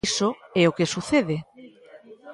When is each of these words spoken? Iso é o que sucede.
Iso 0.09 0.29
é 0.61 0.63
o 0.69 0.75
que 0.77 0.91
sucede. 0.93 1.37